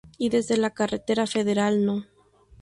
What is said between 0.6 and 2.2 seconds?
carretera federal No.